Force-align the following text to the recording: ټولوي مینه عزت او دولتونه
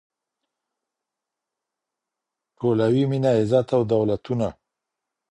ټولوي 2.57 3.03
مینه 3.09 3.31
عزت 3.39 3.67
او 3.75 3.81
دولتونه 3.93 4.47